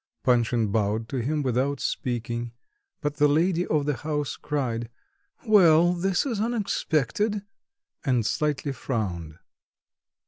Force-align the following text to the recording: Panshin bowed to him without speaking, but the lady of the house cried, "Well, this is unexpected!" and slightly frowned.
Panshin 0.23 0.71
bowed 0.71 1.07
to 1.09 1.17
him 1.17 1.43
without 1.43 1.79
speaking, 1.79 2.53
but 3.01 3.17
the 3.17 3.27
lady 3.27 3.67
of 3.67 3.85
the 3.85 3.97
house 3.97 4.35
cried, 4.35 4.89
"Well, 5.45 5.93
this 5.93 6.25
is 6.25 6.41
unexpected!" 6.41 7.43
and 8.03 8.25
slightly 8.25 8.71
frowned. 8.71 9.37